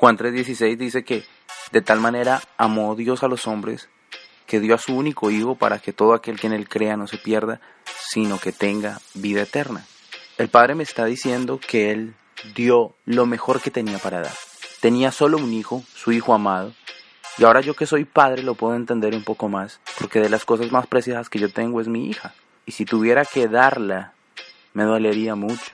[0.00, 1.24] Juan 3:16 dice que
[1.72, 3.90] de tal manera amó Dios a los hombres
[4.46, 7.06] que dio a su único Hijo para que todo aquel que en él crea no
[7.06, 7.60] se pierda,
[8.08, 9.84] sino que tenga vida eterna.
[10.38, 12.14] El Padre me está diciendo que Él
[12.54, 14.32] dio lo mejor que tenía para dar.
[14.80, 16.72] Tenía solo un hijo, su hijo amado,
[17.36, 20.46] y ahora yo que soy padre lo puedo entender un poco más, porque de las
[20.46, 22.32] cosas más preciadas que yo tengo es mi hija.
[22.64, 24.14] Y si tuviera que darla,
[24.72, 25.72] me dolería mucho.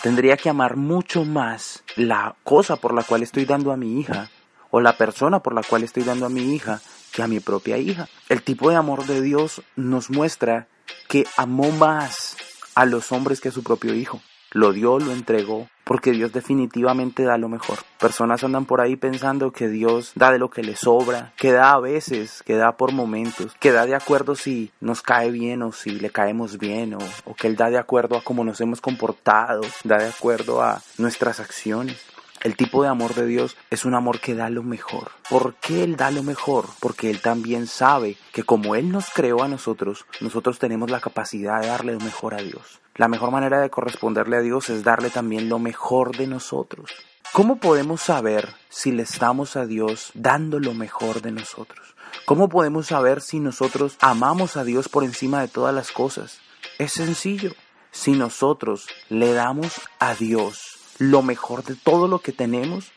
[0.00, 4.30] Tendría que amar mucho más la cosa por la cual estoy dando a mi hija,
[4.70, 6.80] o la persona por la cual estoy dando a mi hija,
[7.12, 8.08] que a mi propia hija.
[8.28, 10.68] El tipo de amor de Dios nos muestra
[11.08, 12.36] que amó más
[12.74, 14.20] a los hombres que a su propio hijo.
[14.52, 17.78] Lo dio, lo entregó, porque Dios definitivamente da lo mejor.
[18.00, 21.74] Personas andan por ahí pensando que Dios da de lo que le sobra, que da
[21.74, 25.70] a veces, que da por momentos, que da de acuerdo si nos cae bien o
[25.70, 28.80] si le caemos bien, o, o que Él da de acuerdo a cómo nos hemos
[28.80, 32.04] comportado, da de acuerdo a nuestras acciones.
[32.46, 35.10] El tipo de amor de Dios es un amor que da lo mejor.
[35.28, 36.66] ¿Por qué Él da lo mejor?
[36.78, 41.60] Porque Él también sabe que como Él nos creó a nosotros, nosotros tenemos la capacidad
[41.60, 42.80] de darle lo mejor a Dios.
[42.94, 46.92] La mejor manera de corresponderle a Dios es darle también lo mejor de nosotros.
[47.32, 51.96] ¿Cómo podemos saber si le estamos a Dios dando lo mejor de nosotros?
[52.26, 56.38] ¿Cómo podemos saber si nosotros amamos a Dios por encima de todas las cosas?
[56.78, 57.50] Es sencillo.
[57.90, 60.65] Si nosotros le damos a Dios
[60.98, 62.92] lo mejor de todo lo que tenemos,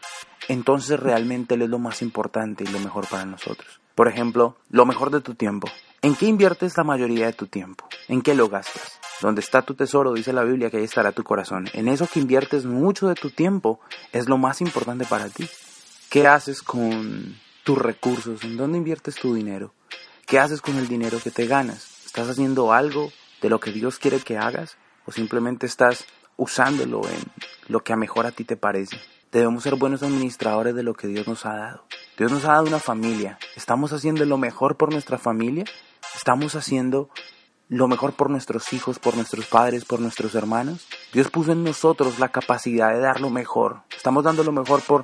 [0.47, 3.79] entonces realmente Él es lo más importante y lo mejor para nosotros.
[3.95, 5.67] Por ejemplo, lo mejor de tu tiempo.
[6.01, 7.87] ¿En qué inviertes la mayoría de tu tiempo?
[8.07, 8.99] ¿En qué lo gastas?
[9.21, 11.67] Donde está tu tesoro, dice la Biblia, que ahí estará tu corazón.
[11.73, 13.81] En eso que inviertes mucho de tu tiempo
[14.13, 15.49] es lo más importante para ti.
[16.09, 18.43] ¿Qué haces con tus recursos?
[18.45, 19.73] ¿En dónde inviertes tu dinero?
[20.25, 22.05] ¿Qué haces con el dinero que te ganas?
[22.05, 23.11] ¿Estás haciendo algo
[23.41, 24.77] de lo que Dios quiere que hagas?
[25.05, 26.05] ¿O simplemente estás
[26.37, 27.19] usándolo en
[27.69, 28.97] lo que a mejor a ti te parece?
[29.31, 31.85] Debemos ser buenos administradores de lo que Dios nos ha dado.
[32.17, 33.39] Dios nos ha dado una familia.
[33.55, 35.63] ¿Estamos haciendo lo mejor por nuestra familia?
[36.15, 37.09] ¿Estamos haciendo
[37.69, 40.87] lo mejor por nuestros hijos, por nuestros padres, por nuestros hermanos.
[41.13, 43.83] Dios puso en nosotros la capacidad de dar lo mejor.
[43.95, 45.03] Estamos dando lo mejor por,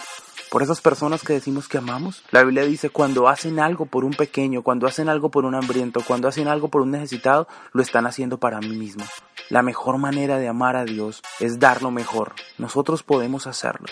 [0.50, 2.24] por esas personas que decimos que amamos.
[2.32, 6.02] La Biblia dice, cuando hacen algo por un pequeño, cuando hacen algo por un hambriento,
[6.06, 9.06] cuando hacen algo por un necesitado, lo están haciendo para mí mismo.
[9.50, 12.34] La mejor manera de amar a Dios es dar lo mejor.
[12.58, 13.88] Nosotros podemos hacerlo.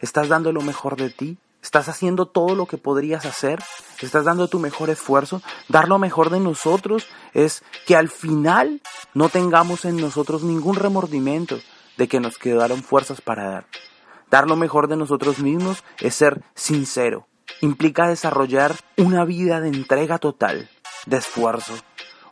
[0.00, 1.38] ¿Estás dando lo mejor de ti?
[1.62, 3.60] ¿Estás haciendo todo lo que podrías hacer?
[4.00, 5.42] ¿Estás dando tu mejor esfuerzo?
[5.68, 8.80] Dar lo mejor de nosotros es que al final
[9.14, 11.58] no tengamos en nosotros ningún remordimiento
[11.96, 13.66] de que nos quedaron fuerzas para dar.
[14.30, 17.26] Dar lo mejor de nosotros mismos es ser sincero.
[17.60, 20.68] Implica desarrollar una vida de entrega total,
[21.06, 21.74] de esfuerzo,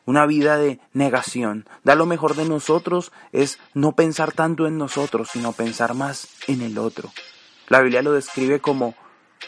[0.04, 1.66] una vida de negación.
[1.82, 6.62] Dar lo mejor de nosotros es no pensar tanto en nosotros, sino pensar más en
[6.62, 7.10] el otro.
[7.68, 8.94] La Biblia lo describe como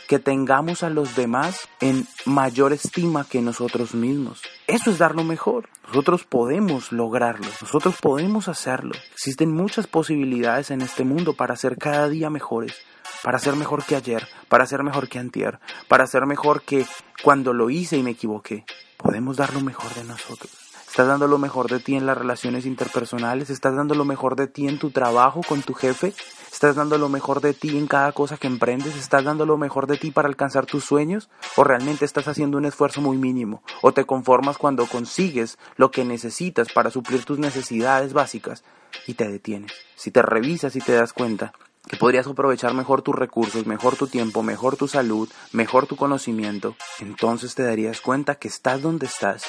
[0.08, 4.42] que tengamos a los demás en mayor estima que nosotros mismos.
[4.66, 5.68] Eso es dar lo mejor.
[5.86, 8.94] Nosotros podemos lograrlo, nosotros podemos hacerlo.
[9.12, 12.74] Existen muchas posibilidades en este mundo para ser cada día mejores,
[13.22, 16.84] para ser mejor que ayer, para ser mejor que antier, para ser mejor que
[17.22, 18.64] cuando lo hice y me equivoqué.
[18.96, 20.50] Podemos dar lo mejor de nosotros.
[20.96, 24.46] Estás dando lo mejor de ti en las relaciones interpersonales, estás dando lo mejor de
[24.46, 26.14] ti en tu trabajo con tu jefe,
[26.50, 28.96] ¿Estás dando lo mejor de ti en cada cosa que emprendes?
[28.96, 31.28] ¿Estás dando lo mejor de ti para alcanzar tus sueños?
[31.56, 33.62] ¿O realmente estás haciendo un esfuerzo muy mínimo?
[33.82, 38.64] ¿O te conformas cuando consigues lo que necesitas para suplir tus necesidades básicas
[39.06, 39.72] y te detienes?
[39.96, 41.52] Si te revisas y te das cuenta
[41.86, 46.74] que podrías aprovechar mejor tus recursos, mejor tu tiempo, mejor tu salud, mejor tu conocimiento,
[47.00, 49.44] entonces te darías cuenta que estás donde estás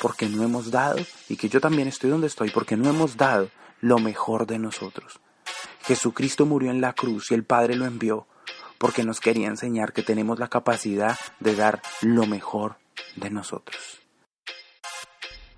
[0.00, 3.48] porque no hemos dado y que yo también estoy donde estoy porque no hemos dado
[3.80, 5.20] lo mejor de nosotros.
[5.82, 8.26] Jesucristo murió en la cruz y el Padre lo envió
[8.78, 12.76] porque nos quería enseñar que tenemos la capacidad de dar lo mejor
[13.16, 14.00] de nosotros.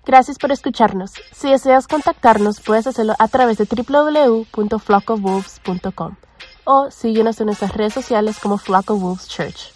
[0.05, 1.13] Gracias por escucharnos.
[1.31, 6.17] Si deseas contactarnos, puedes hacerlo a través de www.flockofwolves.com
[6.65, 9.71] o síguenos en nuestras redes sociales como Flock of Wolves Church.